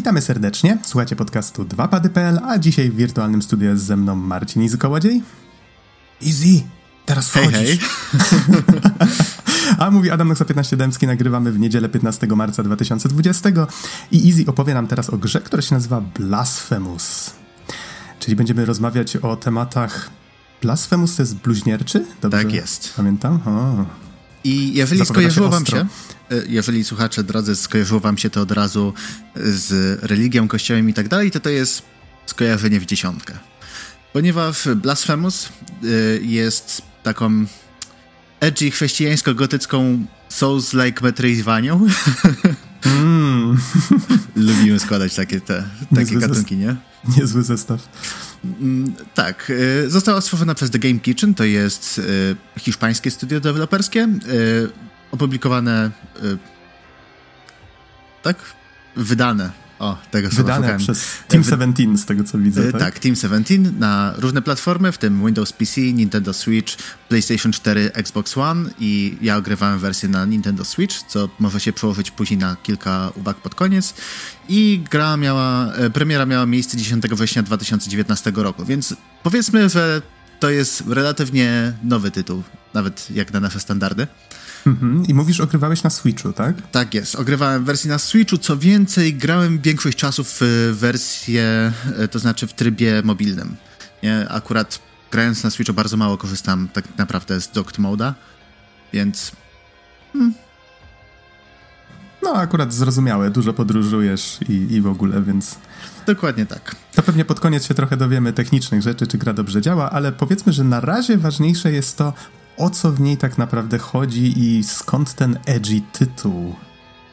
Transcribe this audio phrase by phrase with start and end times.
[0.00, 4.78] Witamy serdecznie, słuchacie podcastu 2pady.pl, a dzisiaj w wirtualnym studiu jest ze mną Marcin Izy
[4.78, 5.22] Kołodziej.
[6.26, 6.62] Easy,
[7.06, 7.52] teraz wchodzisz.
[7.52, 7.78] Hej, hej.
[9.78, 13.50] a mówi Adam Noxa 15 Dębski, nagrywamy w niedzielę 15 marca 2020
[14.12, 17.30] i Easy opowie nam teraz o grze, która się nazywa Blasphemous.
[18.18, 20.10] Czyli będziemy rozmawiać o tematach...
[20.62, 22.06] Blasphemous to jest bluźnierczy?
[22.22, 22.92] Dobrze tak jest.
[22.96, 23.40] Pamiętam?
[23.46, 24.09] O.
[24.44, 25.86] I jeżeli skojarzyło wam się, e,
[26.48, 28.92] jeżeli słuchacze drodzy skojarzyło wam się to od razu
[29.36, 31.82] z religią, kościołem i tak dalej, to to jest
[32.26, 33.38] skojarzenie w dziesiątkę.
[34.12, 35.86] Ponieważ Blasphemous e,
[36.22, 37.46] jest taką
[38.40, 41.86] edgy chrześcijańsko-gotycką Souls-like Metroidvanią.
[42.84, 43.58] Mm.
[44.36, 46.76] Lubimy składać takie, te, takie gatunki, nie?
[47.16, 47.88] Niezły zestaw.
[48.44, 49.50] Mm, tak.
[49.50, 54.70] Y, została stworzona przez The Game Kitchen, to jest y, hiszpańskie studio deweloperskie, y,
[55.12, 55.90] opublikowane
[58.22, 58.36] tak?
[58.96, 62.80] Wydane o, tego Wydane przez Team 17 z tego co widzę, tak?
[62.80, 66.76] Tak, Team 17 na różne platformy, w tym Windows PC, Nintendo Switch,
[67.08, 72.10] PlayStation 4, Xbox One i ja ogrywałem wersję na Nintendo Switch, co może się przełożyć
[72.10, 73.94] później na kilka uwag pod koniec.
[74.48, 80.02] I gra miała, e, premiera miała miejsce 10 września 2019 roku, więc powiedzmy, że
[80.40, 82.42] to jest relatywnie nowy tytuł,
[82.74, 84.06] nawet jak na nasze standardy.
[84.66, 85.06] Mhm.
[85.06, 86.70] I mówisz, ogrywałeś na Switchu, tak?
[86.70, 87.14] Tak jest.
[87.14, 88.38] Ogrywałem wersję na Switchu.
[88.38, 90.40] Co więcej, grałem większość czasu w
[90.72, 93.56] wersję, e, to znaczy w trybie mobilnym.
[94.02, 94.28] Nie?
[94.28, 94.78] Akurat
[95.10, 98.14] grając na Switchu bardzo mało korzystam tak naprawdę z docked moda,
[98.92, 99.32] więc...
[100.12, 100.34] Hmm.
[102.22, 103.30] No, akurat zrozumiałe.
[103.30, 105.58] Dużo podróżujesz i, i w ogóle, więc...
[106.06, 106.76] Dokładnie tak.
[106.94, 110.52] To pewnie pod koniec się trochę dowiemy technicznych rzeczy, czy gra dobrze działa, ale powiedzmy,
[110.52, 112.12] że na razie ważniejsze jest to,
[112.60, 116.56] o co w niej tak naprawdę chodzi i skąd ten edgy tytuł?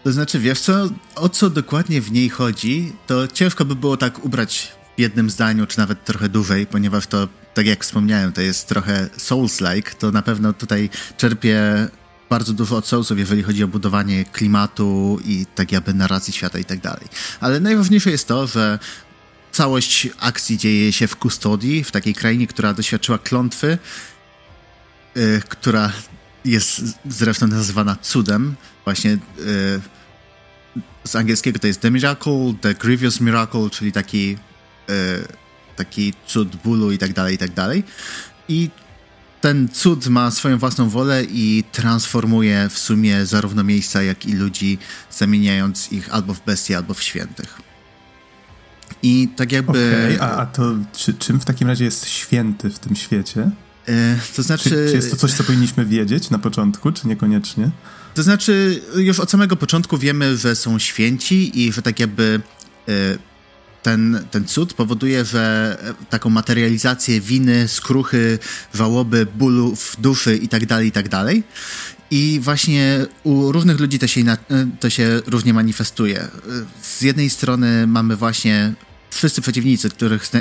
[0.03, 4.25] To znaczy, wiesz co, o co dokładnie w niej chodzi, to ciężko by było tak
[4.25, 8.67] ubrać w jednym zdaniu, czy nawet trochę dłużej, ponieważ to, tak jak wspomniałem, to jest
[8.67, 11.87] trochę Souls-like, to na pewno tutaj czerpie
[12.29, 16.65] bardzo dużo od Soulsów, jeżeli chodzi o budowanie klimatu i tak jakby narracji świata i
[16.65, 17.07] tak dalej.
[17.39, 18.79] Ale najważniejsze jest to, że
[19.51, 23.77] całość akcji dzieje się w Kustodii, w takiej krainie, która doświadczyła klątwy
[25.17, 25.91] Y, która
[26.45, 28.55] jest zresztą nazywana cudem.
[28.83, 29.19] Właśnie y,
[31.03, 34.37] z angielskiego to jest The Miracle, The Grievous Miracle, czyli taki,
[34.89, 35.27] y,
[35.75, 37.83] taki cud bólu i tak dalej, i tak dalej.
[38.47, 38.69] I
[39.41, 44.77] ten cud ma swoją własną wolę i transformuje w sumie zarówno miejsca, jak i ludzi,
[45.11, 47.61] zamieniając ich albo w bestie, albo w świętych.
[49.03, 50.15] I tak jakby...
[50.15, 53.51] Okay, a, a to czy, czym w takim razie jest święty w tym świecie?
[53.87, 54.69] E, to znaczy...
[54.69, 57.69] Czy, czy, jest to coś, co powinniśmy wiedzieć na początku, czy niekoniecznie?
[58.13, 62.41] To znaczy, już od samego początku wiemy, że są święci i że tak jakby
[62.87, 62.91] e,
[63.83, 65.77] ten, ten cud powoduje, że
[66.09, 68.39] taką materializację winy, skruchy,
[68.73, 71.43] żałoby, bólu w duszy i tak dalej, i tak dalej.
[72.11, 74.37] I właśnie u różnych ludzi to się, e,
[74.79, 76.27] to się różnie manifestuje.
[76.81, 78.73] Z jednej strony mamy właśnie
[79.09, 80.31] wszyscy przeciwnicy, których,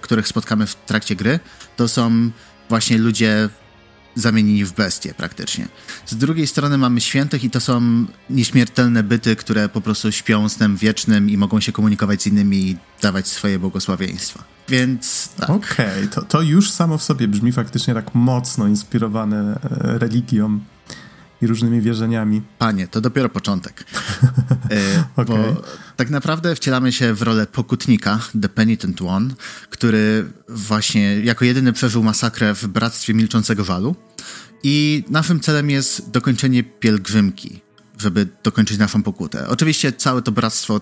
[0.00, 1.40] których spotkamy w trakcie gry,
[1.76, 2.30] to są
[2.70, 3.48] właśnie ludzie
[4.14, 5.68] zamienieni w bestie praktycznie.
[6.06, 10.76] Z drugiej strony mamy świętych i to są nieśmiertelne byty, które po prostu śpią snem
[10.76, 14.44] wiecznym i mogą się komunikować z innymi i dawać swoje błogosławieństwa.
[14.68, 15.50] Więc tak.
[15.50, 20.60] Okej, okay, to, to już samo w sobie brzmi faktycznie tak mocno inspirowane e, religią
[21.42, 22.42] i różnymi wierzeniami.
[22.58, 23.84] Panie, to dopiero początek.
[24.70, 25.36] E, okay.
[25.36, 25.62] Bo
[25.96, 29.34] tak naprawdę wcielamy się w rolę pokutnika, The Penitent One,
[29.70, 33.96] który właśnie jako jedyny przeżył masakrę w Bractwie Milczącego Walu.
[34.62, 37.60] I naszym celem jest dokończenie pielgrzymki,
[37.98, 39.48] żeby dokończyć naszą pokutę.
[39.48, 40.80] Oczywiście całe to bractwo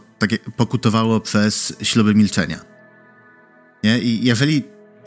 [0.56, 2.60] pokutowało przez śluby milczenia.
[3.84, 3.98] Nie?
[3.98, 4.62] I jeżeli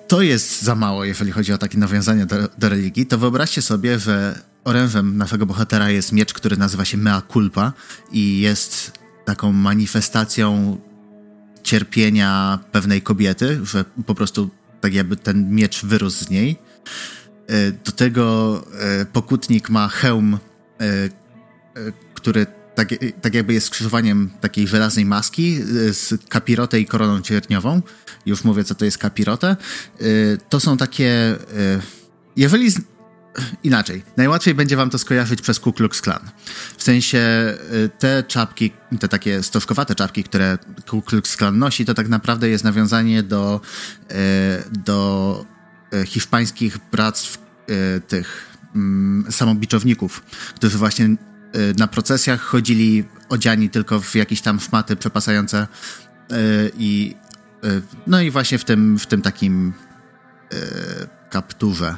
[0.08, 4.00] to jest za mało, jeżeli chodzi o takie nawiązania do, do religii, to wyobraźcie sobie,
[4.00, 7.74] że orężem naszego bohatera jest miecz, który nazywa się Mea Culpa
[8.12, 8.92] i jest
[9.26, 10.78] taką manifestacją
[11.64, 14.50] cierpienia pewnej kobiety, że po prostu
[14.82, 16.58] tak jakby ten miecz wyrósł z niej.
[17.48, 20.38] E, do tego e, pokutnik ma hełm,
[20.82, 20.88] e,
[22.14, 22.90] który tak,
[23.22, 25.60] tak jakby jest skrzyżowaniem takiej żelaznej maski
[25.92, 27.82] z kapirotę i koroną cierniową.
[28.26, 29.56] Już mówię, co to jest kapirotę.
[30.50, 31.36] To są takie...
[32.36, 32.72] Jeżeli
[33.64, 34.04] inaczej.
[34.18, 36.30] Najłatwiej będzie wam to skojarzyć przez Ku Klux Klan.
[36.78, 37.20] W sensie
[37.74, 40.58] y, te czapki, te takie stożkowate czapki, które
[40.88, 43.62] Ku Klux Klan nosi, to tak naprawdę jest nawiązanie do,
[44.12, 44.16] y,
[44.80, 45.46] do
[45.94, 47.38] y, hiszpańskich bractw
[48.08, 50.24] tych mm, samobiczowników,
[50.56, 51.10] którzy właśnie
[51.78, 55.68] na procesjach chodzili odziani tylko w jakieś tam szmaty przepasające
[56.78, 57.16] i
[58.08, 59.74] no i właśnie w tym, w tym takim
[61.30, 61.96] kapturze.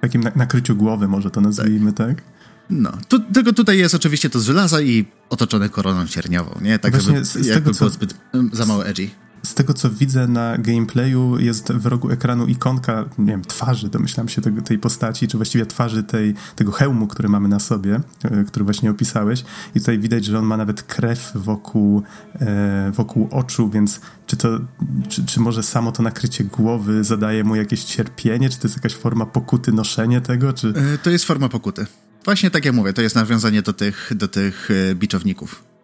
[0.00, 2.08] Takim nakryciu głowy może to nazwijmy, tak?
[2.08, 2.22] tak?
[2.70, 6.78] No, tu, tylko tutaj jest oczywiście to z żelaza i otoczone koroną cierniową, nie?
[6.78, 7.78] Tak, Właśnie żeby z, z tego, co...
[7.78, 8.14] było zbyt
[8.52, 9.10] za mało edgy
[9.46, 14.28] z tego co widzę na gameplayu, jest w rogu ekranu ikonka, nie wiem, twarzy, domyślam
[14.28, 18.44] się tego, tej postaci, czy właściwie twarzy tej, tego hełmu, który mamy na sobie, e,
[18.44, 19.44] który właśnie opisałeś.
[19.74, 22.02] I tutaj widać, że on ma nawet krew wokół,
[22.40, 24.48] e, wokół oczu, więc czy to,
[25.08, 28.94] czy, czy może samo to nakrycie głowy zadaje mu jakieś cierpienie, czy to jest jakaś
[28.94, 30.68] forma pokuty, noszenie tego, czy...
[30.68, 31.86] E, to jest forma pokuty.
[32.24, 35.75] Właśnie tak jak mówię, to jest nawiązanie do tych, do tych biczowników.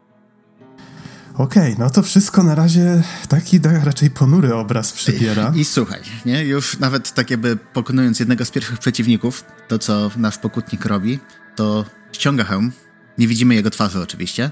[1.34, 5.52] Okej, okay, no to wszystko na razie taki da, raczej ponury obraz przybiera.
[5.54, 6.44] I, I, słuchaj, nie?
[6.44, 11.18] już nawet tak jakby pokonując jednego z pierwszych przeciwników, to co nasz pokutnik robi,
[11.56, 12.72] to ściąga hełm,
[13.18, 14.50] nie widzimy jego twarzy oczywiście,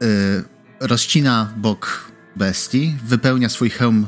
[0.00, 0.08] yy,
[0.80, 4.06] rozcina bok bestii, wypełnia swój hełm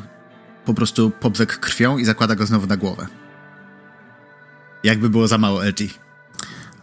[0.64, 3.06] po prostu po brzeg krwią i zakłada go znowu na głowę.
[4.85, 5.88] Jakby było za mało edgy.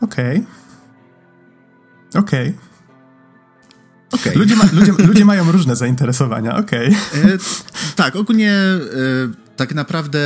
[0.01, 0.45] Okej.
[2.11, 2.21] Okay.
[2.23, 2.49] Okej.
[2.49, 2.68] Okay.
[4.11, 4.35] Okay.
[4.35, 6.87] Ludzie, ma, ludzie, ludzie, mają różne zainteresowania, okej.
[6.87, 7.33] Okay.
[7.33, 7.37] E,
[7.95, 8.79] tak, ogólnie e,
[9.55, 10.19] tak naprawdę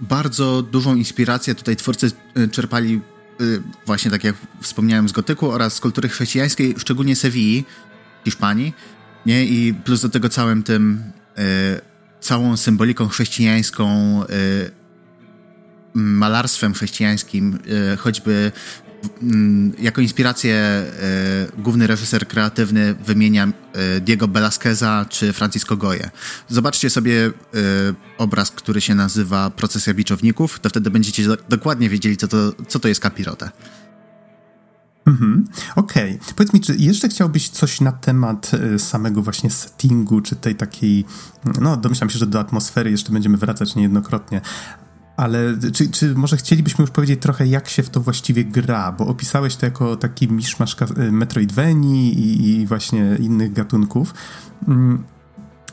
[0.00, 3.44] bardzo dużą inspirację tutaj twórcy e, czerpali e,
[3.86, 7.64] właśnie tak jak wspomniałem z gotyku oraz z kultury chrześcijańskiej, szczególnie Sewilli,
[8.24, 8.74] Hiszpanii,
[9.26, 9.44] nie?
[9.44, 11.02] I plus do tego całym tym
[11.38, 11.42] e,
[12.20, 13.88] całą symboliką chrześcijańską
[15.94, 17.58] malarstwem chrześcijańskim,
[17.98, 18.52] choćby
[19.78, 20.86] jako inspirację e,
[21.58, 26.10] główny reżyser kreatywny wymienia e, Diego Velasqueza czy Francisco Goye.
[26.48, 27.30] Zobaczcie sobie e,
[28.18, 32.78] obraz, który się nazywa Procesja Biczowników, to wtedy będziecie do, dokładnie wiedzieli, co to, co
[32.78, 33.50] to jest kapirotę.
[35.06, 35.44] Mhm.
[35.76, 36.14] Okej.
[36.14, 36.34] Okay.
[36.34, 41.04] Powiedz mi, czy jeszcze chciałbyś coś na temat samego właśnie settingu, czy tej takiej,
[41.60, 44.40] no domyślam się, że do atmosfery jeszcze będziemy wracać niejednokrotnie,
[45.18, 45.38] ale
[45.72, 48.92] czy, czy może chcielibyśmy już powiedzieć trochę, jak się w to właściwie gra?
[48.92, 50.76] Bo opisałeś to jako taki miszmasz
[51.10, 54.14] Metroidvanii i, i właśnie innych gatunków.
[54.68, 55.04] Mm,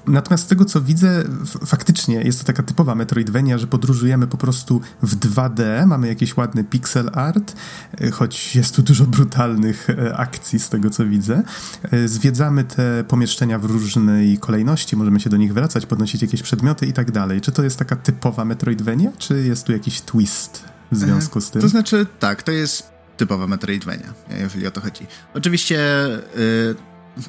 [0.07, 1.23] Natomiast z tego co widzę,
[1.65, 6.63] faktycznie jest to taka typowa Metroidvania, że podróżujemy po prostu w 2D, mamy jakiś ładny
[6.63, 7.55] pixel art,
[8.01, 11.43] e, choć jest tu dużo brutalnych e, akcji z tego co widzę.
[11.91, 16.85] E, zwiedzamy te pomieszczenia w różnej kolejności, możemy się do nich wracać, podnosić jakieś przedmioty
[16.85, 17.41] i tak dalej.
[17.41, 21.61] Czy to jest taka typowa Metroidvania, czy jest tu jakiś twist w związku z tym?
[21.61, 25.07] To znaczy, tak, to jest typowa Metroidvania, jeżeli o to chodzi.
[25.33, 25.79] Oczywiście...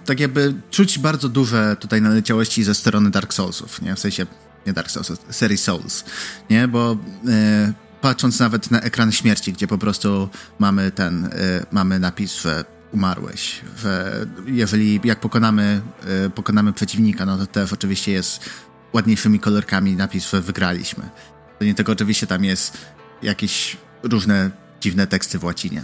[0.04, 3.94] tak jakby czuć bardzo duże tutaj naleciałości ze strony Dark Soulsów, nie?
[3.94, 4.26] W sensie,
[4.66, 6.04] nie Dark Souls, serii Souls,
[6.50, 6.68] nie?
[6.68, 6.96] Bo
[7.28, 10.28] e, patrząc nawet na ekran śmierci, gdzie po prostu
[10.58, 11.30] mamy ten, e,
[11.72, 15.80] mamy napis, że umarłeś, że jeżeli jak pokonamy,
[16.26, 18.50] e, pokonamy przeciwnika, no to też oczywiście jest
[18.92, 21.04] ładniejszymi kolorkami napis, że wygraliśmy.
[21.58, 22.78] To nie tylko oczywiście tam jest
[23.22, 24.50] jakieś różne
[24.80, 25.82] dziwne teksty w łacinie.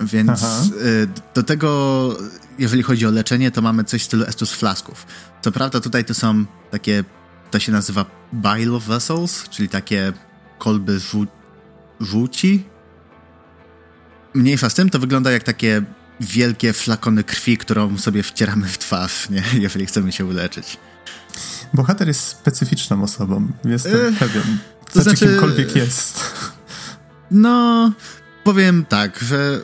[0.00, 0.42] Więc.
[0.42, 2.16] Y, do tego,
[2.58, 5.06] jeżeli chodzi o leczenie, to mamy coś w stylu Estus Flasków.
[5.42, 7.04] Co prawda tutaj to są takie,
[7.50, 10.12] to się nazywa bile vessels, czyli takie
[10.58, 11.26] kolby żół
[12.00, 12.64] żółci.
[14.34, 15.82] Mniejsza z tym, to wygląda jak takie
[16.20, 19.42] wielkie flakony krwi, którą sobie wcieramy w twarz, nie?
[19.62, 20.76] jeżeli chcemy się uleczyć.
[21.74, 24.58] Bohater jest specyficzną osobą, jestem Ech, pewien.
[24.92, 26.24] To znaczy, znaczy, kimkolwiek jest.
[27.30, 27.92] No,
[28.44, 29.60] powiem tak, że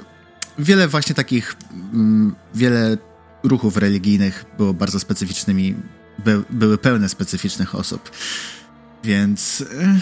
[0.58, 1.56] wiele właśnie takich,
[1.92, 2.96] mm, wiele
[3.42, 5.74] ruchów religijnych było bardzo specyficznymi,
[6.24, 8.10] by, były pełne specyficznych osób.
[9.04, 9.98] Więc e,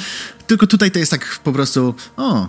[0.46, 2.48] tylko tutaj to jest tak po prostu, o,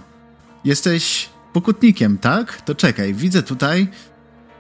[0.66, 2.62] jesteś pokutnikiem, tak?
[2.62, 3.88] To czekaj, widzę tutaj,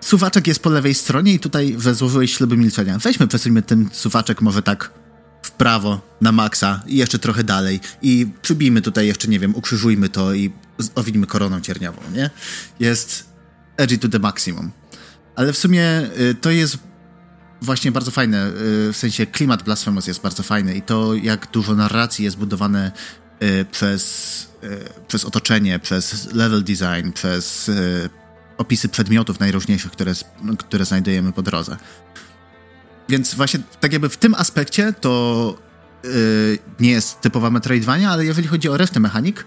[0.01, 2.97] suwaczek jest po lewej stronie i tutaj złożyłeś śluby milczenia.
[2.97, 4.91] Weźmy, przesuńmy ten suwaczek może tak
[5.41, 10.09] w prawo na maksa i jeszcze trochę dalej i przybijmy tutaj jeszcze, nie wiem, ukrzyżujmy
[10.09, 10.51] to i
[10.95, 12.29] owinimy koroną cierniową, nie?
[12.79, 13.34] Jest
[13.77, 14.71] edgy to the maximum.
[15.35, 16.77] Ale w sumie y, to jest
[17.61, 21.75] właśnie bardzo fajne, y, w sensie klimat Blasphemous jest bardzo fajny i to jak dużo
[21.75, 22.91] narracji jest budowane
[23.43, 24.55] y, przez,
[25.07, 27.71] przez otoczenie, przez level design, przez
[28.57, 30.13] opisy przedmiotów najróżniejszych, które,
[30.57, 31.77] które znajdujemy po drodze.
[33.09, 35.57] Więc właśnie tak jakby w tym aspekcie to
[36.79, 39.45] nie jest typowa Metroidvania, ale jeżeli chodzi o resztę mechanik,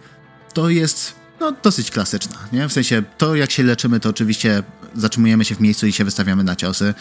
[0.54, 2.68] to jest no, dosyć klasyczna, nie?
[2.68, 4.62] W sensie, to jak się leczymy, to oczywiście
[4.94, 6.94] zatrzymujemy się w miejscu i się wystawiamy na ciosy.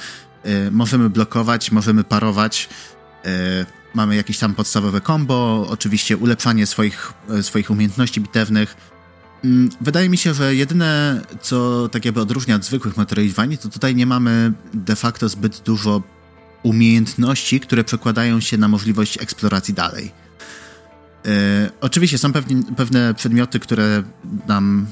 [0.45, 2.69] Yy, możemy blokować, możemy parować.
[3.25, 3.31] Yy,
[3.93, 8.75] mamy jakieś tam podstawowe combo, oczywiście ulepszanie swoich, yy, swoich umiejętności bitewnych.
[9.43, 13.95] Mm, wydaje mi się, że jedyne, co tak jakby odróżnia od zwykłych Metroidvanii, to tutaj
[13.95, 16.01] nie mamy de facto zbyt dużo
[16.63, 20.11] umiejętności, które przekładają się na możliwość eksploracji dalej.
[21.27, 21.33] Yy,
[21.81, 22.31] oczywiście są
[22.77, 24.03] pewne przedmioty, które
[24.47, 24.87] nam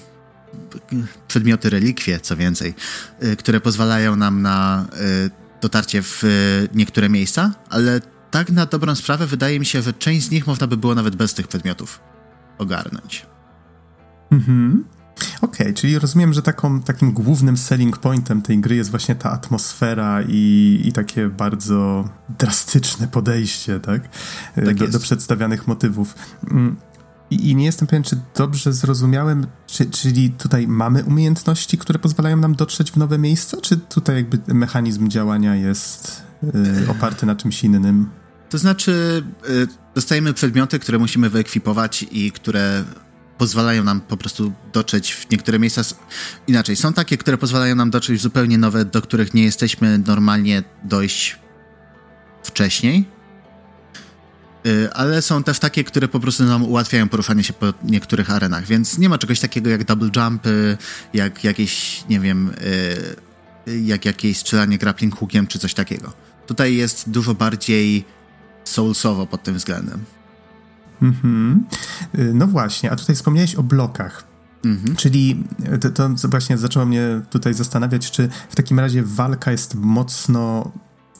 [1.28, 2.74] przedmioty relikwie, co więcej,
[3.22, 6.24] yy, które pozwalają nam na yy, dotarcie w
[6.74, 8.02] niektóre miejsca, ale
[8.32, 11.16] tak na dobrą sprawę wydaje mi się, że część z nich można by było nawet
[11.16, 12.00] bez tych przedmiotów
[12.58, 13.26] ogarnąć.
[14.32, 14.84] Mhm.
[15.42, 19.32] Okej, okay, czyli rozumiem, że taką, takim głównym selling pointem tej gry jest właśnie ta
[19.32, 24.10] atmosfera i, i takie bardzo drastyczne podejście, tak?
[24.56, 26.16] tak do, do, przedstawianych motywów.
[26.52, 26.76] Mm,
[27.32, 32.38] I, I, nie jestem pewien, czy dobrze zrozumiałem, czy, czyli tutaj mamy umiejętności, które pozwalają
[32.38, 37.64] nam dotrzeć w nowe miejsca, czy tutaj jakby mechanizm działania jest y, oparty na czymś
[37.64, 38.10] innym?
[38.50, 42.84] To znaczy, y, dostajemy przedmioty, które musimy wyekwipować i które
[43.38, 45.82] pozwalają nam po prostu dotrzeć w niektóre miejsca.
[46.48, 50.64] Inaczej, są takie, które pozwalają nam dotrzeć w zupełnie nowe, do których nie jesteśmy normalnie
[50.84, 51.40] dojść
[52.44, 53.06] wcześniej.
[54.66, 58.66] Y, ale są też takie, które po prostu nam ułatwiają poruszanie się po niektórych arenach,
[58.66, 60.78] więc nie ma czegoś takiego jak double jumpy,
[61.14, 62.52] jak jakieś, nie wiem,
[63.68, 66.14] y, jak jakieś strzelanie grappling hookiem czy coś takiego.
[66.48, 68.06] Tutaj jest dużo bardziej
[68.64, 70.06] soulsowo pod tym względem.
[71.02, 71.66] Mhm.
[72.34, 74.36] No właśnie, a tutaj wspomniałeś o blokach.
[74.66, 74.96] Mhm.
[74.96, 75.44] Czyli
[75.82, 80.72] to, to, właśnie zaczęło mnie tutaj zastanawiać, czy w takim razie walka jest mocno.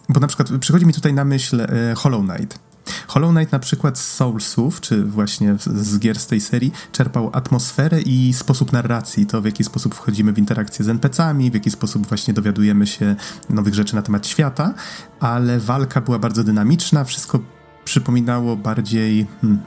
[0.10, 2.60] Bo na przykład przychodzi mi tutaj na myśl e, Hollow Knight.
[3.08, 8.02] Hollow Knight na przykład z Soulsów, czy właśnie z gier z tej serii, czerpał atmosferę
[8.02, 12.08] i sposób narracji, to w jaki sposób wchodzimy w interakcję z NPC-ami, w jaki sposób
[12.08, 13.16] właśnie dowiadujemy się
[13.50, 14.74] nowych rzeczy na temat świata,
[15.20, 17.40] ale walka była bardzo dynamiczna, wszystko
[17.86, 19.28] przypominało bardziej...
[19.42, 19.60] Hmm,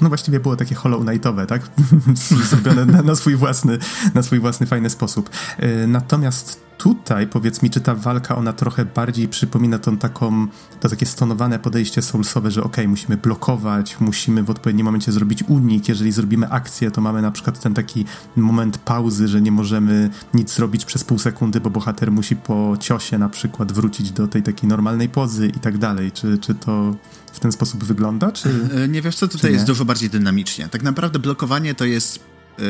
[0.00, 1.62] no właściwie było takie Hollow Knightowe, tak?
[2.50, 3.78] Zrobione na, na, swój własny,
[4.14, 5.30] na swój własny fajny sposób.
[5.58, 10.46] E, natomiast tutaj, powiedz mi, czy ta walka, ona trochę bardziej przypomina tą taką,
[10.80, 15.88] to takie stonowane podejście soulsowe, że ok, musimy blokować, musimy w odpowiednim momencie zrobić unik,
[15.88, 18.04] jeżeli zrobimy akcję, to mamy na przykład ten taki
[18.36, 23.18] moment pauzy, że nie możemy nic zrobić przez pół sekundy, bo bohater musi po ciosie
[23.18, 26.12] na przykład wrócić do tej takiej normalnej pozy i tak dalej.
[26.12, 26.94] Czy, czy to
[27.32, 28.48] w ten sposób wygląda, czy...
[28.84, 30.68] E, nie wiesz co, tutaj jest dużo bardziej dynamicznie.
[30.68, 32.62] Tak naprawdę blokowanie to jest, e,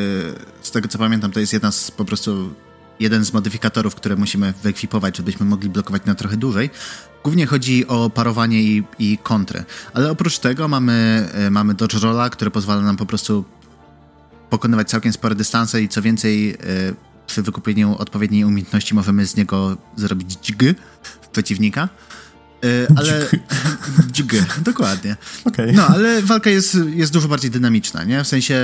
[0.62, 2.54] z tego co pamiętam, to jest jedna z po prostu
[3.01, 6.71] jeden z modyfikatorów, które musimy wyekwipować, żebyśmy mogli blokować na trochę dłużej.
[7.25, 9.65] Głównie chodzi o parowanie i, i kontry.
[9.95, 13.45] Ale oprócz tego mamy, e, mamy dodge rolla, które pozwala nam po prostu
[14.51, 16.57] pokonywać całkiem spore dystanse i co więcej
[17.27, 20.63] przy wykupieniu odpowiedniej umiejętności możemy z niego zrobić dźg
[21.23, 21.89] w przeciwnika.
[22.65, 23.27] E, ale...
[24.13, 24.35] Dźg,
[24.71, 25.17] dokładnie.
[25.45, 25.73] Okay.
[25.73, 28.25] No, ale walka jest, jest dużo bardziej dynamiczna, nie?
[28.25, 28.55] W sensie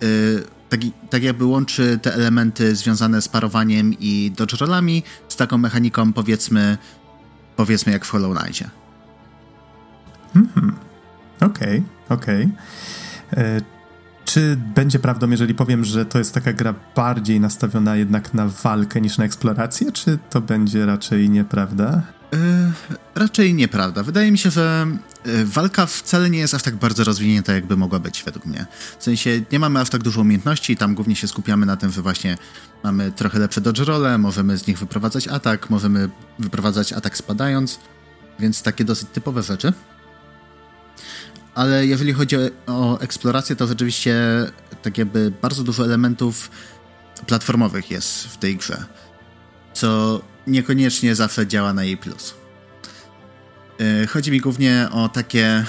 [0.00, 5.58] yy, tak, tak jakby łączy te elementy związane z parowaniem i dodge rollami z taką
[5.58, 6.78] mechaniką powiedzmy
[7.56, 8.70] powiedzmy jak w Hollow Knightie.
[10.36, 10.72] Mhm.
[11.40, 12.48] Okej, okay, okej.
[13.32, 13.44] Okay.
[13.44, 13.60] E,
[14.24, 19.00] czy będzie prawdą, jeżeli powiem, że to jest taka gra bardziej nastawiona jednak na walkę
[19.00, 22.02] niż na eksplorację, czy to będzie raczej nieprawda?
[22.32, 22.38] Yy,
[23.14, 24.02] raczej nieprawda.
[24.02, 24.86] Wydaje mi się, że
[25.26, 28.66] yy, walka wcale nie jest aż tak bardzo rozwinięta, jakby mogła być, według mnie.
[28.98, 32.02] W sensie nie mamy aż tak dużo umiejętności, tam głównie się skupiamy na tym, że
[32.02, 32.36] właśnie
[32.84, 36.08] mamy trochę lepsze dodge role, możemy z nich wyprowadzać atak, możemy
[36.38, 37.78] wyprowadzać atak spadając,
[38.38, 39.72] więc takie dosyć typowe rzeczy.
[41.54, 42.36] Ale jeżeli chodzi
[42.66, 44.16] o eksplorację, to rzeczywiście
[44.82, 46.50] tak jakby bardzo dużo elementów
[47.26, 48.84] platformowych jest w tej grze.
[49.74, 52.34] Co niekoniecznie zawsze działa na jej plus.
[53.80, 55.64] E, chodzi mi głównie o takie,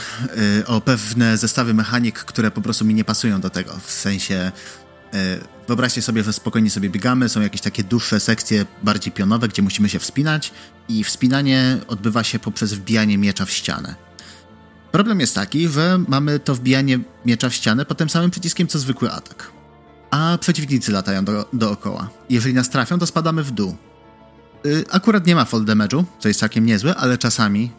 [0.61, 3.73] e, o pewne zestawy mechanik, które po prostu mi nie pasują do tego.
[3.83, 4.51] W sensie,
[5.13, 5.37] e,
[5.67, 9.89] wyobraźcie sobie, że spokojnie sobie biegamy, są jakieś takie dłuższe sekcje, bardziej pionowe, gdzie musimy
[9.89, 10.51] się wspinać
[10.89, 13.95] i wspinanie odbywa się poprzez wbijanie miecza w ścianę.
[14.91, 18.79] Problem jest taki, że mamy to wbijanie miecza w ścianę pod tym samym przyciskiem, co
[18.79, 19.51] zwykły atak.
[20.11, 22.09] A przeciwnicy latają do, dookoła.
[22.29, 23.77] Jeżeli nas trafią, to spadamy w dół.
[24.65, 27.71] Y, akurat nie ma fall damage'u, co jest całkiem niezłe, ale czasami,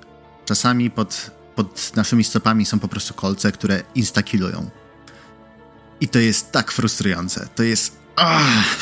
[0.44, 4.70] czasami pod, pod naszymi stopami są po prostu kolce, które instakillują.
[6.00, 7.48] I to jest tak frustrujące.
[7.54, 7.96] To jest...
[8.16, 8.76] Ach.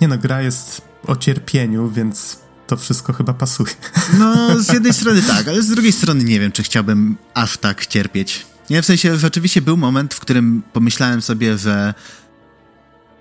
[0.00, 3.74] Nie no, gra jest o cierpieniu, więc to wszystko chyba pasuje.
[4.18, 7.86] No, z jednej strony tak, ale z drugiej strony nie wiem, czy chciałbym aż tak
[7.86, 8.46] cierpieć.
[8.70, 11.94] Nie, w sensie rzeczywiście był moment, w którym pomyślałem sobie, że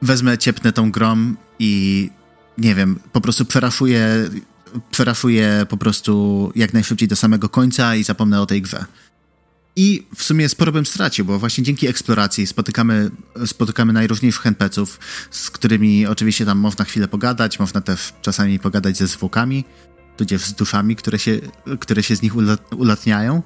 [0.01, 2.09] wezmę, ciepnę tą grom i
[2.57, 4.29] nie wiem, po prostu przerafuję,
[4.91, 8.85] przerafuję po prostu jak najszybciej do samego końca i zapomnę o tej grze.
[9.75, 13.11] I w sumie sporo bym stracił, bo właśnie dzięki eksploracji spotykamy,
[13.45, 14.99] spotykamy najróżniejszych NPC-ów,
[15.31, 19.65] z którymi oczywiście tam można chwilę pogadać, można też czasami pogadać ze zwłokami,
[20.17, 21.39] tudzież z duszami, które się,
[21.79, 22.33] które się z nich
[22.71, 23.43] ulatniają.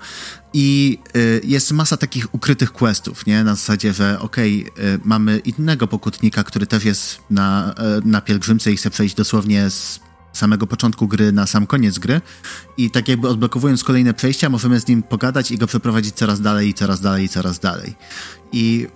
[0.54, 3.44] I y, jest masa takich ukrytych questów, nie?
[3.44, 8.22] Na zasadzie, że okej, okay, y, mamy innego pokutnika, który też jest na, y, na
[8.22, 10.00] pielgrzymce i chce przejść dosłownie z
[10.34, 12.22] samego początku gry na sam koniec gry
[12.78, 16.70] i tak jakby odblokowując kolejne przejścia możemy z nim pogadać i go przeprowadzić coraz dalej
[16.70, 17.96] i coraz dalej i coraz dalej.
[18.52, 18.88] I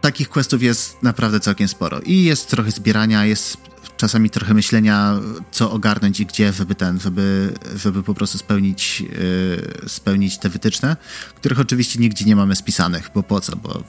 [0.00, 2.00] takich questów jest naprawdę całkiem sporo.
[2.00, 3.56] I jest trochę zbierania, jest
[4.02, 9.88] czasami trochę myślenia, co ogarnąć i gdzie, żeby ten, żeby, żeby po prostu spełnić, yy,
[9.88, 10.96] spełnić te wytyczne,
[11.34, 13.82] których oczywiście nigdzie nie mamy spisanych, bo po co, bo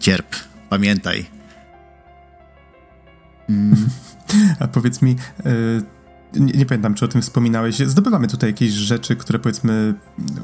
[0.00, 0.36] cierp,
[0.68, 1.26] pamiętaj.
[3.48, 3.88] Mm.
[4.60, 5.95] A powiedz mi, yy
[6.40, 9.94] nie, nie, pamiętam, czy o tym wspominałeś, zdobywamy tutaj jakieś rzeczy, które powiedzmy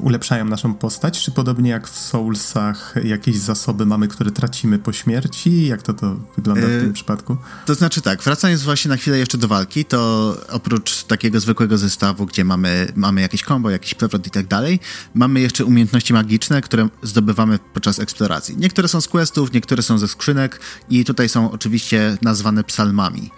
[0.01, 5.67] ulepszają naszą postać, czy podobnie jak w Soulsach jakieś zasoby mamy, które tracimy po śmierci?
[5.67, 7.37] Jak to to wygląda w tym yy, przypadku?
[7.65, 12.25] To znaczy tak, wracając właśnie na chwilę jeszcze do walki, to oprócz takiego zwykłego zestawu,
[12.25, 14.79] gdzie mamy, mamy jakieś combo, jakiś przewrot i tak dalej,
[15.13, 18.57] mamy jeszcze umiejętności magiczne, które zdobywamy podczas eksploracji.
[18.57, 20.59] Niektóre są z questów, niektóre są ze skrzynek
[20.89, 23.31] i tutaj są oczywiście nazwane psalmami.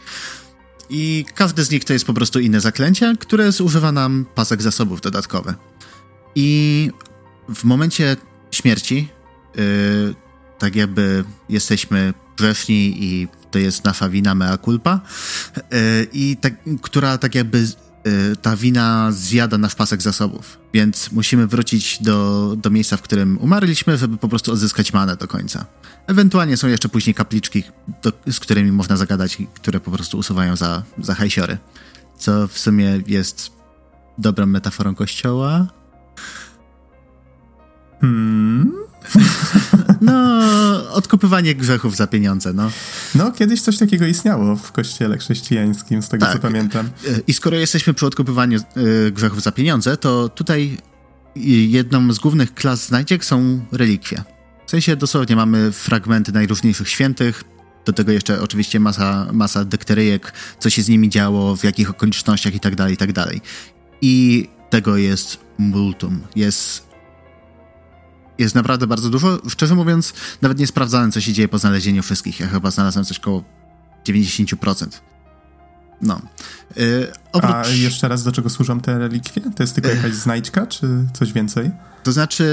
[0.90, 5.02] I każde z nich to jest po prostu inne zaklęcie, które zużywa nam pasek zasobów
[5.02, 5.54] dodatkowy.
[6.36, 6.92] I
[7.50, 8.16] w momencie
[8.52, 9.10] śmierci,
[9.56, 10.16] yy,
[10.60, 15.02] tak jakby jesteśmy grzeszni i to jest nasza wina mea culpa,
[15.56, 17.68] yy, i tak, która tak jakby
[18.42, 23.98] ta wina zjada nasz pasek zasobów, więc musimy wrócić do, do miejsca, w którym umarliśmy,
[23.98, 25.66] żeby po prostu odzyskać manę do końca.
[26.08, 27.64] Ewentualnie są jeszcze później kapliczki,
[28.02, 31.58] do, z którymi można zagadać, które po prostu usuwają za, za hajsiory,
[32.18, 33.52] co w sumie jest
[34.18, 35.68] dobrą metaforą kościoła.
[38.02, 38.74] Hmm?
[40.02, 42.72] No, odkupywanie grzechów za pieniądze, no.
[43.16, 46.36] No, kiedyś coś takiego istniało w kościele chrześcijańskim, z tego tak.
[46.36, 46.90] co pamiętam.
[47.28, 50.78] I skoro jesteśmy przy odkupywaniu e, grzechów za pieniądze, to tutaj
[51.68, 54.24] jedną z głównych klas znajdziek są relikwie.
[54.68, 57.44] W sensie dosłownie mamy fragmenty najróżniejszych świętych,
[57.86, 59.66] do tego jeszcze oczywiście masa, masa
[60.60, 63.42] co się z nimi działo, w jakich okolicznościach i tak dalej, i tak dalej.
[64.02, 66.22] I tego jest multum.
[66.36, 66.85] Jest
[68.38, 69.40] jest naprawdę bardzo dużo.
[69.50, 72.40] Szczerze mówiąc, nawet nie sprawdzałem, co się dzieje po znalezieniu wszystkich.
[72.40, 73.44] Ja chyba znalazłem coś koło
[74.08, 74.88] 90%.
[76.02, 76.22] No.
[76.76, 77.52] Yy, oprócz...
[77.52, 79.42] A jeszcze raz, do czego służą te relikwie?
[79.56, 81.72] To jest tylko jakaś znajdźka, czy coś więcej?
[82.04, 82.46] To znaczy,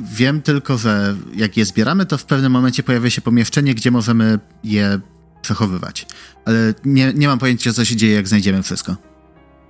[0.00, 4.38] wiem tylko, że jak je zbieramy, to w pewnym momencie pojawia się pomieszczenie, gdzie możemy
[4.64, 5.00] je
[5.42, 6.06] przechowywać.
[6.44, 9.11] Ale nie, nie mam pojęcia, co się dzieje, jak znajdziemy wszystko.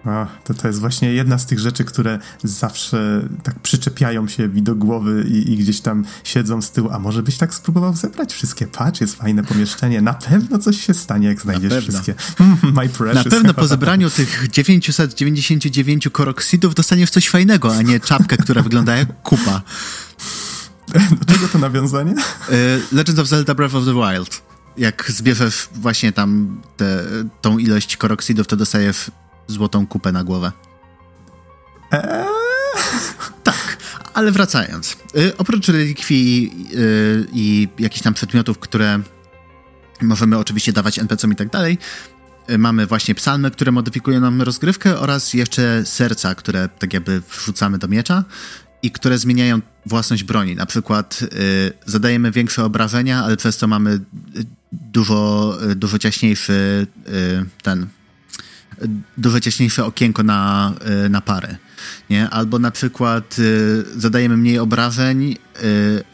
[0.04, 4.62] A, to, to jest właśnie jedna z tych rzeczy, które zawsze tak przyczepiają się mi
[4.62, 6.88] do głowy i, i, gdzieś tam siedzą z tyłu.
[6.92, 8.66] A może byś tak spróbował zebrać wszystkie?
[8.66, 10.02] Patrz, jest fajne pomieszczenie.
[10.02, 12.14] Na pewno coś się stanie, jak znajdziesz wszystkie.
[12.62, 13.24] My precious.
[13.24, 18.96] Na pewno po zebraniu tych 999 koroksidów dostaniesz coś fajnego, a nie czapkę, która wygląda
[18.96, 19.62] jak kupa.
[21.26, 22.14] Do czego to nawiązanie?
[22.50, 22.54] E,
[22.92, 24.42] Legends of Zelda Breath of the Wild.
[24.76, 27.04] Jak zbierzesz właśnie tam te,
[27.40, 29.10] tą ilość koroksidów, to dostajesz
[29.46, 30.52] złotą kupę na głowę.
[31.90, 32.26] Eee?
[33.42, 33.76] Tak,
[34.14, 34.96] ale wracając.
[35.14, 39.00] Yy, oprócz relikwii yy, i jakichś tam przedmiotów, które
[40.02, 41.78] możemy oczywiście dawać NPC-om i tak dalej,
[42.48, 47.78] yy, mamy właśnie psalmy, które modyfikują nam rozgrywkę oraz jeszcze serca, które tak jakby wrzucamy
[47.78, 48.24] do miecza
[48.82, 50.56] i które zmieniają własność broni.
[50.56, 54.00] Na przykład y, zadajemy większe obrażenia, ale przez to mamy y,
[54.72, 56.86] dużo, y, dużo ciaśniejszy
[57.62, 57.86] ten
[59.18, 60.72] dużo ciaśniejsze okienko na,
[61.06, 61.56] y, na parę.
[62.10, 62.30] Nie?
[62.30, 66.04] Albo na przykład y, zadajemy mniej obrażeń, y,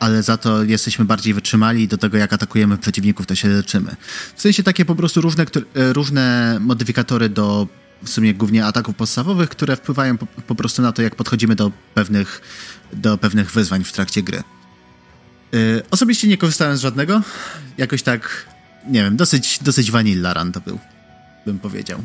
[0.00, 3.96] ale za to jesteśmy bardziej wytrzymali i do tego jak atakujemy przeciwników, to się leczymy.
[4.34, 7.68] W sensie takie po prostu różne, różne modyfikatory do
[8.04, 11.72] w sumie głównie ataków podstawowych, które wpływają po, po, prostu na to, jak podchodzimy do
[11.94, 12.40] pewnych,
[12.92, 14.42] do pewnych wyzwań w trakcie gry.
[15.90, 17.22] Osobiście nie korzystałem z żadnego.
[17.78, 18.46] Jakoś tak,
[18.88, 20.78] nie wiem, dosyć, dosyć vanilla run to był
[21.46, 21.98] bym powiedział.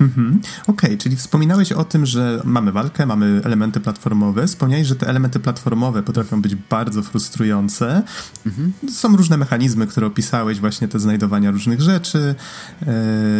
[0.00, 0.40] Mhm.
[0.62, 4.46] Okej, okay, czyli wspominałeś o tym, że mamy walkę, mamy elementy platformowe.
[4.46, 8.02] Wspomniałeś, że te elementy platformowe potrafią być bardzo frustrujące.
[8.46, 8.72] Mhm.
[8.90, 12.34] Są różne mechanizmy, które opisałeś, właśnie te znajdowania różnych rzeczy,
[12.80, 12.86] yy,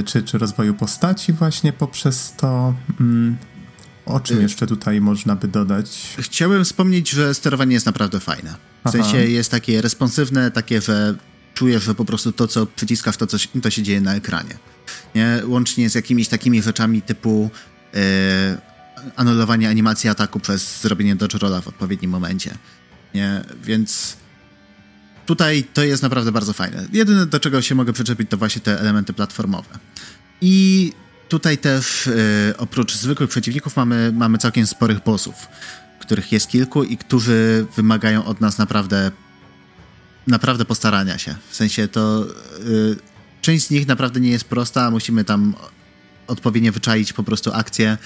[0.04, 2.74] czy, czy rozwoju postaci właśnie poprzez to.
[3.00, 3.36] Mm,
[4.06, 6.16] o czym y- jeszcze tutaj można by dodać?
[6.18, 8.50] Chciałbym wspomnieć, że sterowanie jest naprawdę fajne.
[8.50, 8.92] W Aha.
[8.92, 11.14] sensie jest takie responsywne, takie, że
[11.59, 14.59] czujesz, że po prostu to, co przyciskasz, to, co, to się dzieje na ekranie.
[15.14, 15.42] Nie?
[15.47, 17.51] Łącznie z jakimiś takimi rzeczami typu
[17.94, 18.01] yy,
[19.16, 22.55] anulowanie animacji ataku przez zrobienie dodge rolla w odpowiednim momencie.
[23.14, 23.42] Nie?
[23.62, 24.16] Więc
[25.27, 26.87] tutaj to jest naprawdę bardzo fajne.
[26.92, 29.79] Jedyne, do czego się mogę przyczepić, to właśnie te elementy platformowe.
[30.40, 30.92] I
[31.29, 35.35] tutaj też yy, oprócz zwykłych przeciwników mamy, mamy całkiem sporych bossów,
[36.01, 39.11] których jest kilku i którzy wymagają od nas naprawdę
[40.28, 41.34] naprawdę postarania się.
[41.50, 42.26] W sensie to
[42.64, 42.96] yy,
[43.40, 45.54] część z nich naprawdę nie jest prosta, musimy tam
[46.26, 47.98] odpowiednio wyczaić po prostu akcję.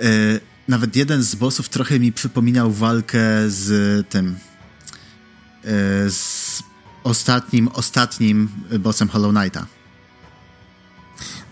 [0.00, 4.36] Yy, nawet jeden z bossów trochę mi przypominał walkę z tym
[5.64, 5.70] yy,
[6.10, 6.62] z
[7.04, 9.66] ostatnim, ostatnim bossem Hollow Knighta.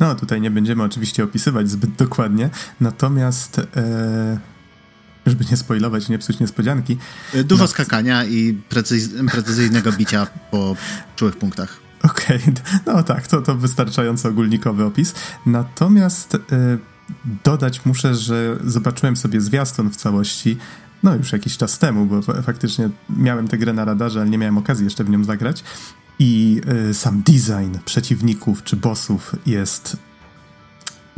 [0.01, 4.39] No, tutaj nie będziemy oczywiście opisywać zbyt dokładnie, natomiast e,
[5.31, 6.99] żeby nie spoilować, nie psuć niespodzianki.
[7.35, 10.77] E, dużo no, skakania i precyz precyzyjnego bicia po
[11.17, 11.81] czułych punktach.
[12.03, 12.55] Okej, okay.
[12.87, 15.15] no tak, to, to wystarczająco ogólnikowy opis.
[15.47, 16.39] Natomiast e,
[17.45, 20.57] dodać muszę, że zobaczyłem sobie zwiastun w całości,
[21.03, 24.59] no już jakiś czas temu, bo faktycznie miałem tę grę na radarze, ale nie miałem
[24.59, 25.65] okazji jeszcze w nią zagrać.
[26.19, 26.61] I
[26.91, 29.97] y, sam design przeciwników czy bossów jest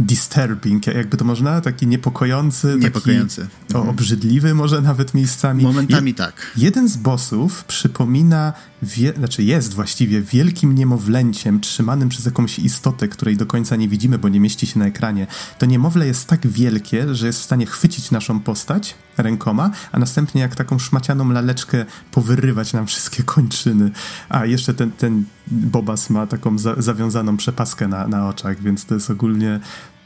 [0.00, 3.40] disturbing, jakby to można, taki niepokojący, niepokojący.
[3.40, 3.88] taki mhm.
[3.88, 5.62] obrzydliwy może nawet miejscami.
[5.62, 6.52] Momentami Je tak.
[6.56, 13.36] Jeden z bossów przypomina, wie, znaczy jest właściwie wielkim niemowlęciem trzymanym przez jakąś istotę, której
[13.36, 15.26] do końca nie widzimy, bo nie mieści się na ekranie.
[15.58, 20.40] To niemowlę jest tak wielkie, że jest w stanie chwycić naszą postać rękoma, a następnie
[20.40, 23.90] jak taką szmacianą laleczkę powyrywać nam wszystkie kończyny.
[24.28, 28.94] A jeszcze ten, ten Bobas ma taką za, zawiązaną przepaskę na, na oczach, więc to
[28.94, 29.60] jest ogólnie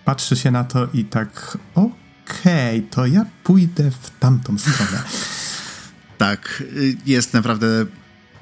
[0.04, 5.02] patrzy się na to i tak okej, okay, to ja pójdę w tamtą stronę.
[6.18, 6.62] Tak,
[7.06, 7.66] jest naprawdę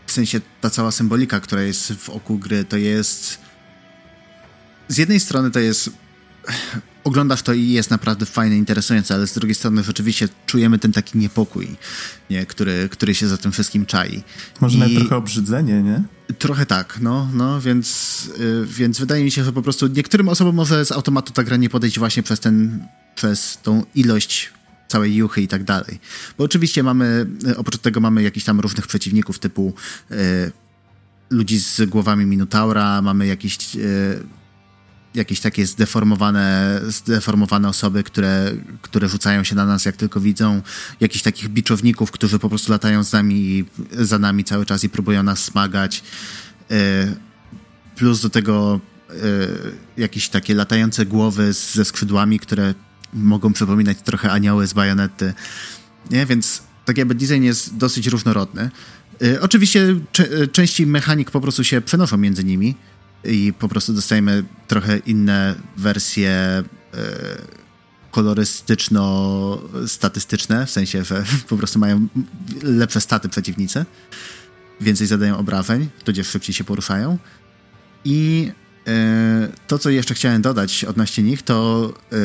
[0.07, 3.39] w sensie ta cała symbolika, która jest w oku gry, to jest
[4.89, 5.91] z jednej strony to jest
[7.05, 11.19] oglądasz to i jest naprawdę fajne, interesujące, ale z drugiej strony rzeczywiście czujemy ten taki
[11.19, 11.77] niepokój,
[12.31, 12.47] nie?
[12.47, 14.23] Który, który się za tym wszystkim czai.
[14.61, 14.81] Może I...
[14.81, 16.03] nawet trochę obrzydzenie, nie?
[16.39, 20.55] Trochę tak, no, no więc, yy, więc wydaje mi się, że po prostu niektórym osobom
[20.55, 24.53] może z automatu ta gra nie podejść właśnie przez ten, przez tą ilość
[24.89, 26.01] całej juchy i tak dalej.
[26.39, 29.75] Bo oczywiście mamy, y, oprócz tego mamy jakichś tam różnych przeciwników typu
[30.11, 30.17] yy,
[31.31, 34.23] ludzi z głowami Minotaura, mamy jakiś yy,
[35.15, 40.63] jakieś takie zdeformowane, zdeformowane osoby, które, które rzucają się na nas jak tylko widzą,
[41.01, 45.23] jakichś takich biczowników, którzy po prostu latają z nami za nami cały czas i próbują
[45.23, 46.03] nas smagać.
[46.71, 47.15] E,
[47.97, 49.15] plus do tego e,
[49.97, 52.75] jakieś takie latające głowy ze skrzydłami, które
[53.13, 55.35] mogą przypominać trochę anioły z bajonety.
[56.11, 56.27] Nie?
[56.27, 58.71] Więc tak jakby design jest dosyć różnorodny.
[59.23, 59.97] E, oczywiście
[60.53, 62.75] części mechanik po prostu się przenoszą między nimi,
[63.25, 66.65] i po prostu dostajemy trochę inne wersje e,
[68.11, 72.09] kolorystyczno-statystyczne, w sensie, że po prostu mają
[72.63, 73.85] lepsze staty przeciwnicy,
[74.81, 77.19] więcej zadają obrażeń, tudzież szybciej się poruszają.
[78.05, 78.53] I
[78.87, 82.17] e, to, co jeszcze chciałem dodać odnośnie nich, to e,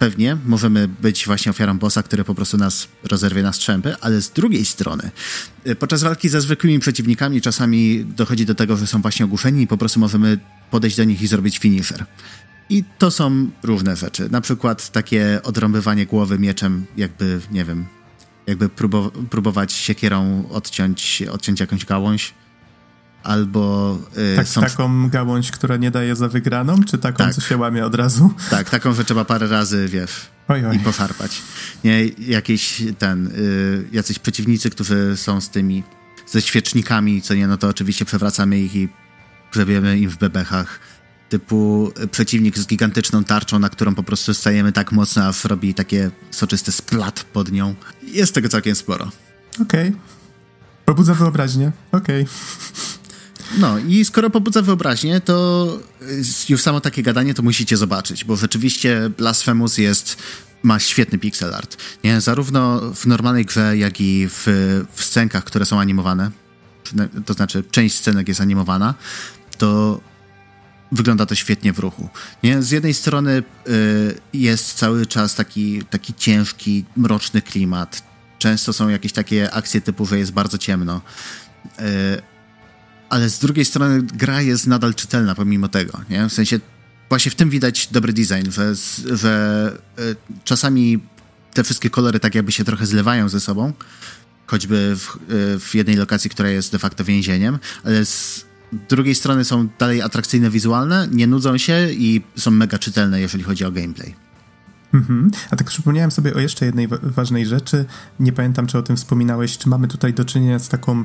[0.00, 4.30] pewnie możemy być właśnie ofiarą bossa, który po prostu nas rozerwie na strzępy, ale z
[4.30, 5.10] drugiej strony,
[5.66, 9.66] y, podczas walki ze zwykłymi przeciwnikami czasami dochodzi do tego, że są właśnie ogłuszeni i
[9.66, 10.38] po prostu możemy
[10.70, 12.04] podejść do nich i zrobić finisher.
[12.70, 14.28] I to są różne rzeczy.
[14.30, 17.86] Na przykład takie odrąbywanie głowy mieczem, jakby, nie wiem,
[18.46, 18.68] jakby
[19.30, 22.34] próbować siekierą odciąć, odciąć jakąś gałąź
[23.22, 23.98] albo...
[24.16, 24.60] Yy, tak, są...
[24.60, 27.34] Taką gałąź, która nie daje za wygraną, czy taką, tak.
[27.34, 28.34] co się łamie od razu?
[28.50, 30.76] Tak, taką, że trzeba parę razy, wiesz, oj, oj.
[30.76, 31.42] i poszarpać.
[31.84, 35.82] Nie, jakieś ten, yy, jacyś przeciwnicy, którzy są z tymi,
[36.26, 38.88] ze świecznikami, co nie, no to oczywiście przewracamy ich i
[39.52, 40.80] grzebiemy im w bebechach.
[41.28, 46.10] Typu przeciwnik z gigantyczną tarczą, na którą po prostu stajemy tak mocno, aż robi takie
[46.30, 47.74] soczyste splat pod nią.
[48.02, 49.10] Jest tego całkiem sporo.
[49.62, 49.88] Okej.
[49.88, 50.00] Okay.
[50.84, 51.72] Pobudza wyobraźnię.
[51.92, 52.22] Okej.
[52.22, 52.99] Okay.
[53.58, 55.78] No i skoro pobudza wyobraźnię, to
[56.48, 60.16] już samo takie gadanie to musicie zobaczyć, bo rzeczywiście Blasphemous jest
[60.62, 61.76] ma świetny pixel art.
[62.04, 62.20] Nie?
[62.20, 64.46] Zarówno w normalnej grze, jak i w,
[64.92, 66.30] w scenkach, które są animowane,
[67.26, 68.94] to znaczy część scenek jest animowana,
[69.58, 70.00] to
[70.92, 72.08] wygląda to świetnie w ruchu.
[72.42, 72.62] Nie?
[72.62, 78.02] Z jednej strony y, jest cały czas taki, taki ciężki, mroczny klimat.
[78.38, 81.00] Często są jakieś takie akcje typu, że jest bardzo ciemno.
[81.80, 81.82] Y,
[83.10, 86.28] ale z drugiej strony gra jest nadal czytelna pomimo tego, nie?
[86.28, 86.60] W sensie
[87.08, 88.74] właśnie w tym widać dobry design, że,
[89.16, 91.00] że y, czasami
[91.54, 93.72] te wszystkie kolory tak jakby się trochę zlewają ze sobą,
[94.46, 98.44] choćby w, y, w jednej lokacji, która jest de facto więzieniem, ale z
[98.88, 103.64] drugiej strony są dalej atrakcyjne wizualne, nie nudzą się i są mega czytelne, jeżeli chodzi
[103.64, 104.29] o gameplay.
[104.94, 105.30] Mhm.
[105.50, 107.84] A tak przypomniałem sobie o jeszcze jednej ważnej rzeczy.
[108.20, 111.04] Nie pamiętam, czy o tym wspominałeś, czy mamy tutaj do czynienia z taką e,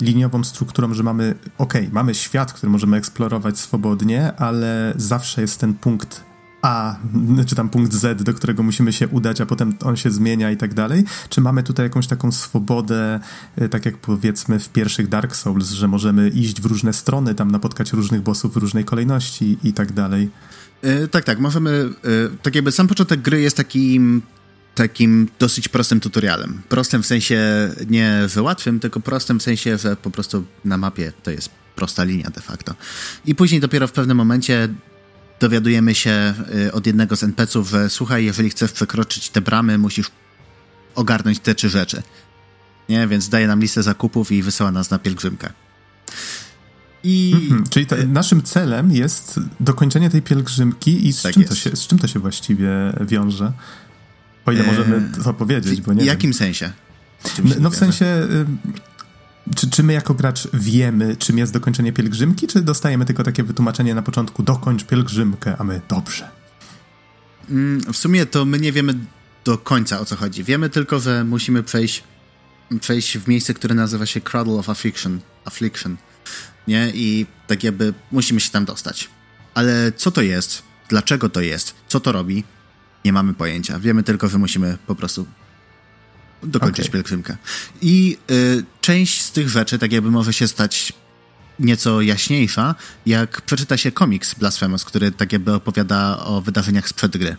[0.00, 5.60] liniową strukturą, że mamy, okej, okay, mamy świat, który możemy eksplorować swobodnie, ale zawsze jest
[5.60, 6.24] ten punkt
[6.62, 6.96] A,
[7.48, 10.56] czy tam punkt Z, do którego musimy się udać, a potem on się zmienia i
[10.56, 11.04] tak dalej?
[11.28, 13.20] Czy mamy tutaj jakąś taką swobodę,
[13.56, 17.50] e, tak jak powiedzmy w pierwszych Dark Souls, że możemy iść w różne strony, tam
[17.50, 20.30] napotkać różnych bossów w różnej kolejności i tak dalej?
[20.82, 21.38] E, tak, tak.
[21.38, 21.70] Możemy.
[22.04, 24.22] E, tak jakby sam początek gry jest takim
[24.74, 26.62] takim dosyć prostym tutorialem.
[26.68, 31.12] Prostym w sensie nie że łatwym, tylko prostym w sensie, że po prostu na mapie
[31.22, 32.74] to jest prosta linia de facto.
[33.26, 34.68] I później dopiero w pewnym momencie
[35.40, 40.10] dowiadujemy się e, od jednego z NPC-ów, że słuchaj, jeżeli chcesz przekroczyć te bramy, musisz
[40.94, 42.02] ogarnąć te trzy rzeczy.
[42.88, 45.52] Nie, więc daje nam listę zakupów i wysyła nas na pielgrzymkę.
[47.04, 47.32] I...
[47.34, 51.76] Mhm, czyli to, naszym celem jest dokończenie tej pielgrzymki i z, tak czym to się,
[51.76, 52.68] z czym to się właściwie
[53.00, 53.52] wiąże?
[54.46, 56.38] O ile możemy eee, to powiedzieć, bo nie W jakim wiem.
[56.38, 56.72] sensie?
[57.44, 58.28] No, no w sensie,
[59.56, 63.94] czy, czy my jako gracz wiemy, czym jest dokończenie pielgrzymki, czy dostajemy tylko takie wytłumaczenie
[63.94, 66.28] na początku, dokończ pielgrzymkę, a my dobrze?
[67.50, 68.94] Mm, w sumie to my nie wiemy
[69.44, 70.44] do końca o co chodzi.
[70.44, 72.04] Wiemy tylko, że musimy przejść,
[72.80, 75.20] przejść w miejsce, które nazywa się Cradle of Affliction.
[75.44, 75.96] Affliction
[76.68, 76.90] nie?
[76.94, 79.08] I tak jakby musimy się tam dostać.
[79.54, 80.62] Ale co to jest?
[80.88, 81.74] Dlaczego to jest?
[81.88, 82.44] Co to robi?
[83.04, 83.78] Nie mamy pojęcia.
[83.78, 85.26] Wiemy tylko, że musimy po prostu
[86.42, 86.92] dokończyć okay.
[86.92, 87.36] pielgrzymkę.
[87.82, 90.92] I y, część z tych rzeczy tak jakby może się stać
[91.58, 92.74] nieco jaśniejsza,
[93.06, 97.36] jak przeczyta się komiks Blasphemous, który tak jakby opowiada o wydarzeniach sprzed gry.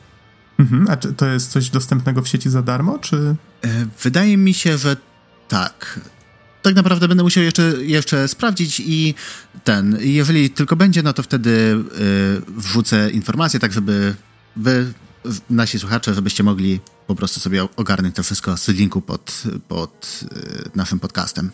[0.59, 3.15] Mhm, a czy to jest coś dostępnego w sieci za darmo, czy...
[3.65, 4.97] Y, wydaje mi się, że
[5.47, 5.99] tak
[6.61, 9.15] tak naprawdę będę musiał jeszcze, jeszcze sprawdzić i
[9.63, 14.15] ten, jeżeli tylko będzie, no to wtedy y, wrzucę informacje, tak żeby
[14.55, 14.93] wy,
[15.49, 20.69] nasi słuchacze, żebyście mogli po prostu sobie ogarnąć to wszystko z linku pod, pod y,
[20.75, 21.51] naszym podcastem.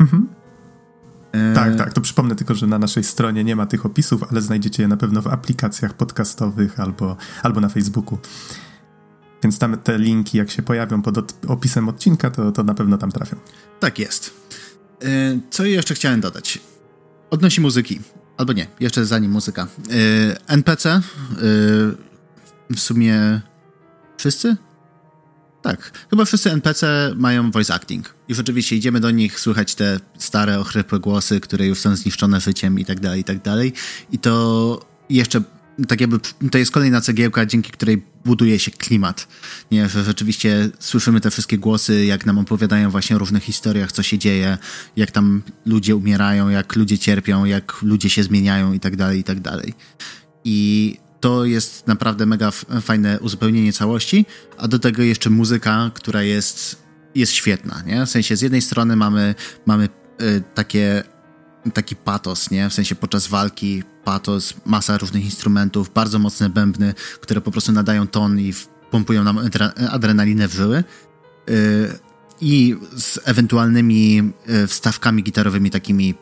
[0.00, 0.28] Mhm.
[1.32, 1.54] E...
[1.54, 1.92] Tak, tak.
[1.92, 4.96] To przypomnę tylko, że na naszej stronie nie ma tych opisów, ale znajdziecie je na
[4.96, 8.18] pewno w aplikacjach podcastowych albo, albo na Facebooku.
[9.42, 13.12] Więc tam te linki, jak się pojawią pod opisem odcinka, to, to na pewno tam
[13.12, 13.36] trafią.
[13.80, 14.34] Tak jest.
[15.02, 16.58] E, co jeszcze chciałem dodać?
[17.30, 18.00] Odnosi muzyki.
[18.36, 19.66] Albo nie, jeszcze zanim muzyka.
[19.90, 21.02] E, NPC e,
[22.70, 23.40] w sumie
[24.18, 24.56] wszyscy?
[25.62, 28.14] Tak, chyba wszyscy NPC mają voice acting.
[28.28, 32.78] I rzeczywiście idziemy do nich, słychać te stare, ochrypłe głosy, które już są zniszczone życiem
[32.78, 33.72] i tak dalej, i tak dalej.
[34.12, 35.42] I to jeszcze
[35.86, 36.18] tak jakby
[36.50, 39.28] to jest kolejna cegiełka, dzięki której buduje się klimat.
[39.70, 44.02] Nie, że rzeczywiście słyszymy te wszystkie głosy, jak nam opowiadają właśnie o różnych historiach, co
[44.02, 44.58] się dzieje,
[44.96, 49.24] jak tam ludzie umierają, jak ludzie cierpią, jak ludzie się zmieniają i tak dalej, i
[49.24, 49.74] tak dalej.
[50.44, 54.26] I to jest naprawdę mega fajne uzupełnienie całości,
[54.58, 56.82] a do tego jeszcze muzyka, która jest,
[57.14, 58.06] jest świetna, nie?
[58.06, 59.34] W sensie z jednej strony mamy,
[59.66, 59.88] mamy
[60.22, 61.04] y, takie
[61.74, 62.70] taki patos, nie?
[62.70, 68.06] W sensie podczas walki patos, masa różnych instrumentów, bardzo mocne bębny, które po prostu nadają
[68.06, 68.54] ton i
[68.90, 69.38] pompują nam
[69.90, 70.84] adrenalinę w żyły.
[71.50, 71.98] Y,
[72.40, 76.14] I z ewentualnymi y, wstawkami gitarowymi takimi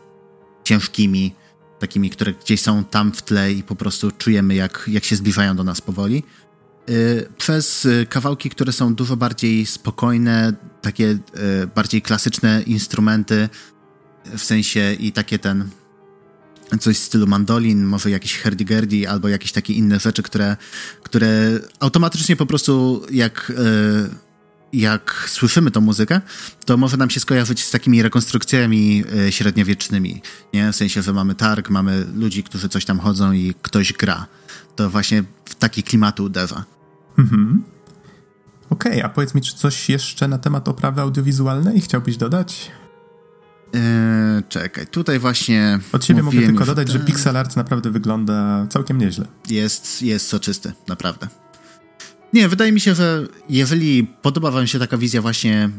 [0.64, 1.34] ciężkimi,
[1.78, 5.56] takimi, które gdzieś są tam w tle i po prostu czujemy, jak, jak się zbliżają
[5.56, 6.22] do nas powoli.
[6.90, 11.18] Y, przez kawałki, które są dużo bardziej spokojne, takie
[11.74, 13.48] bardziej klasyczne instrumenty,
[14.36, 15.68] w sensie i takie ten
[16.80, 20.56] coś w stylu mandolin, może jakiś herdigerdi albo jakieś takie inne rzeczy, które,
[21.02, 24.08] które automatycznie po prostu jak, e,
[24.72, 26.20] jak słyszymy tą muzykę,
[26.64, 30.22] to może nam się skojarzyć z takimi rekonstrukcjami e, średniowiecznymi,
[30.54, 30.72] nie?
[30.72, 34.26] W sensie, że mamy targ, mamy ludzi, którzy coś tam chodzą i ktoś gra.
[34.76, 36.64] To właśnie w taki klimatu uderza.
[37.18, 37.64] Mhm.
[38.70, 42.70] Okej, okay, a powiedz mi, czy coś jeszcze na temat oprawy audiowizualnej chciałbyś dodać?
[43.74, 45.78] Eee, czekaj, tutaj właśnie.
[45.92, 49.26] Od siebie mogę tylko dodać, że pixel art naprawdę wygląda całkiem nieźle.
[49.48, 51.28] Jest, jest soczysty, naprawdę.
[52.32, 55.70] Nie, wydaje mi się, że jeżeli podoba Wam się taka wizja, właśnie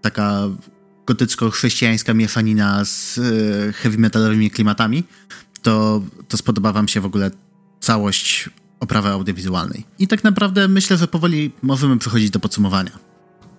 [0.00, 0.48] taka
[1.06, 5.04] gotycko-chrześcijańska mieszanina z e, heavy metalowymi klimatami,
[5.62, 7.30] to, to spodoba Wam się w ogóle
[7.80, 8.50] całość
[8.80, 9.84] oprawy audiowizualnej.
[9.98, 13.09] I tak naprawdę myślę, że powoli możemy przechodzić do podsumowania.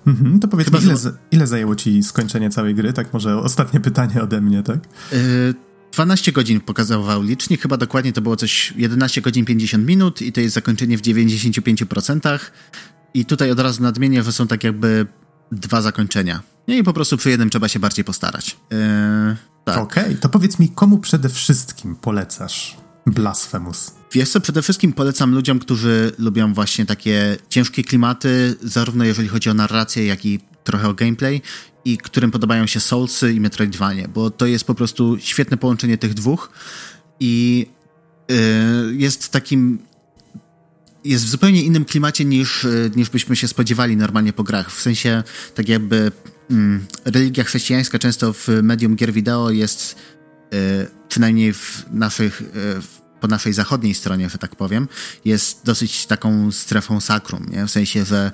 [0.08, 0.96] Mhm, to powiedz mi, ile,
[1.32, 2.94] ile, zajęło ci skończenie całej gry?
[2.94, 4.80] Tak może ostatnie pytanie ode mnie, tak?
[5.12, 5.54] Yy,
[5.94, 10.42] 12 godzin pokazywał licznik, chyba dokładnie to było coś 11 godzin 50 minut i to
[10.42, 12.40] jest zakończenie w 95%.
[13.14, 15.08] I tutaj od razu nadmienię, że są tak jakby
[15.52, 16.42] dwa zakończenia.
[16.68, 18.58] I po prostu przy jednym trzeba się bardziej postarać.
[18.72, 18.78] Yy,
[19.64, 19.78] tak.
[19.78, 24.01] Okej, okay, to powiedz mi, komu przede wszystkim polecasz Blasphemous?
[24.12, 29.50] Wiesz co, przede wszystkim polecam ludziom, którzy lubią właśnie takie ciężkie klimaty, zarówno jeżeli chodzi
[29.50, 31.42] o narrację, jak i trochę o gameplay
[31.86, 36.14] i którym podobają się Soulsy i Metroidvanie, bo to jest po prostu świetne połączenie tych
[36.14, 36.52] dwóch
[37.20, 37.66] i
[38.30, 38.36] yy,
[38.96, 39.80] jest takim
[41.06, 44.72] jest w zupełnie innym klimacie niż, y, niż byśmy się spodziewali normalnie po grach.
[44.72, 45.24] W sensie,
[45.56, 46.12] tak jakby
[46.52, 49.96] mm, religia chrześcijańska często w medium gier wideo jest
[50.52, 50.60] yy,
[51.10, 54.88] przynajmniej w naszych, yy, po naszej zachodniej stronie, że tak powiem,
[55.26, 57.68] jest dosyć taką strefą sakrum, nie?
[57.68, 58.32] w sensie, że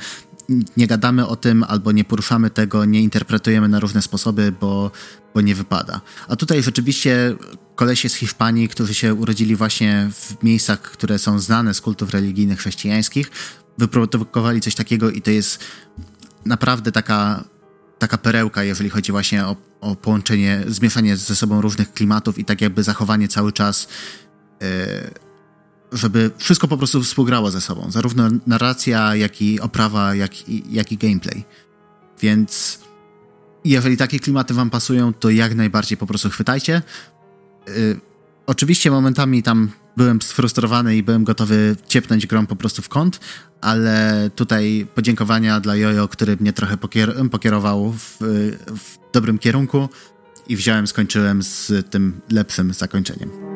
[0.78, 4.92] nie gadamy o tym albo nie poruszamy tego, nie interpretujemy na różne sposoby, bo,
[5.34, 6.02] bo nie wypada.
[6.28, 7.36] A tutaj rzeczywiście
[7.76, 12.60] kolesie z Hiszpanii, którzy się urodzili właśnie w miejscach, które są znane z kultów religijnych
[12.60, 13.32] chrześcijańskich,
[13.78, 15.60] wyprodukowali coś takiego i to jest
[16.46, 17.44] naprawdę taka,
[18.00, 22.62] taka perełka, jeżeli chodzi właśnie o, o połączenie, zmieszanie ze sobą różnych klimatów i tak
[22.62, 23.88] jakby zachowanie cały czas
[25.92, 27.92] żeby wszystko po prostu współgrało ze sobą.
[27.92, 31.44] Zarówno narracja, jak i oprawa, jak i, jak i gameplay.
[32.22, 32.80] Więc
[33.66, 36.82] jeżeli takie klimaty wam pasują, to jak najbardziej po prostu chwytajcie.
[37.68, 38.00] Yy,
[38.48, 43.20] oczywiście momentami tam byłem sfrustrowany i byłem gotowy ciepnąć grą po prostu w kąt,
[43.62, 48.18] ale tutaj podziękowania dla Jojo, który mnie trochę pokier pokierował w,
[48.68, 49.90] w dobrym kierunku
[50.48, 53.47] i wziąłem, skończyłem z tym lepszym zakończeniem.